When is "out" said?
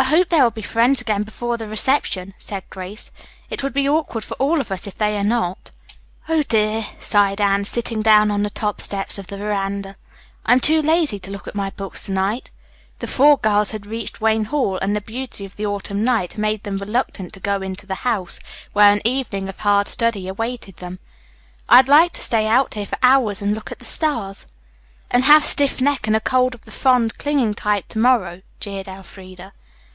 22.46-22.74